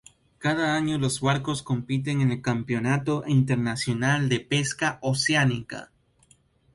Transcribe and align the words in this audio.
Cada 0.39 0.73
año 0.75 0.97
los 0.97 1.21
barcos 1.21 1.61
compiten 1.61 2.21
en 2.21 2.31
el 2.31 2.41
Campeonato 2.41 3.23
Internacional 3.27 4.29
de 4.29 4.39
Pesca 4.39 4.97
Oceánica. 5.03 5.91